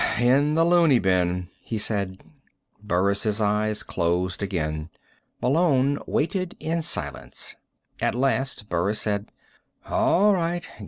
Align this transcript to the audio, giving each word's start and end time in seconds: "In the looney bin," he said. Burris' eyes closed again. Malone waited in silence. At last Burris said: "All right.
"In 0.17 0.55
the 0.55 0.65
looney 0.65 0.97
bin," 0.97 1.49
he 1.61 1.77
said. 1.77 2.23
Burris' 2.81 3.39
eyes 3.39 3.83
closed 3.83 4.41
again. 4.41 4.89
Malone 5.43 5.99
waited 6.07 6.55
in 6.59 6.81
silence. 6.81 7.53
At 8.01 8.15
last 8.15 8.67
Burris 8.67 8.99
said: 9.01 9.31
"All 9.85 10.33
right. 10.33 10.67